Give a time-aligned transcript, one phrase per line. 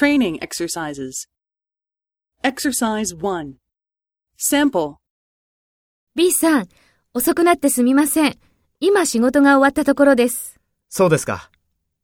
[0.00, 1.28] Training exercises.
[2.42, 3.56] Exercise 1.
[4.38, 4.94] Sample.
[6.14, 6.68] B さん、
[7.12, 8.38] 遅くなってすみません。
[8.80, 10.58] 今仕事が終わったところです。
[10.88, 11.50] そうですか。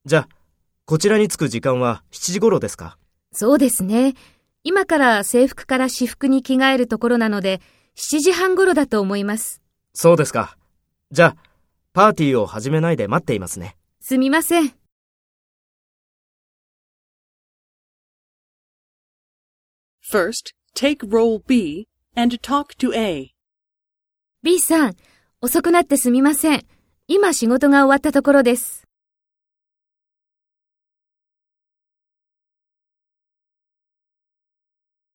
[0.05, 0.37] じゃあ、
[0.85, 2.99] こちらに着く時間は7時頃ですか？
[3.33, 4.13] そうですね。
[4.63, 7.63] 今から制服から私服に着替えるところなので、
[7.97, 9.63] 7時半頃だと思います。
[9.95, 10.59] そうですか。
[11.13, 11.37] じゃあ、
[11.95, 13.79] パーティーを始めないで待っていますね。
[14.03, 14.75] すみません。
[20.09, 23.35] First, take role B and talk to A.
[24.41, 24.97] B さん、
[25.41, 26.65] 遅くなってすみません。
[27.09, 28.87] 今仕事が終わったところです。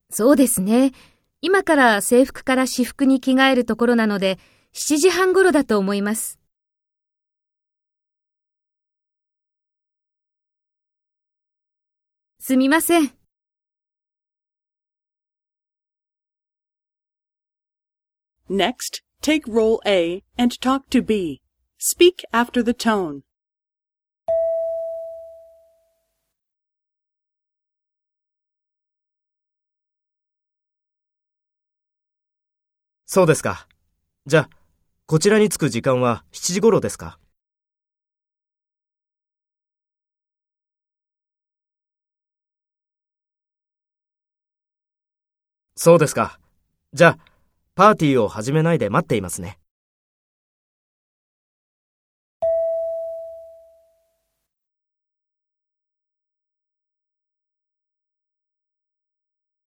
[0.09, 0.91] そうですね。
[1.39, 4.39] 今から制服から私服に着替えるところなので、
[4.73, 6.37] 7時半頃だと思います。
[12.39, 13.20] すみません。
[18.51, 21.39] Next, take role A and talk to B.
[21.77, 23.21] Speak after the tone.
[33.05, 33.69] そうですか。
[34.25, 34.49] じゃあ、
[35.05, 37.19] こちらに着く時間は7時頃ですか
[45.77, 46.37] そうですか。
[46.91, 47.30] じゃあ、
[47.73, 49.60] パーティーを始めないで待っていますね。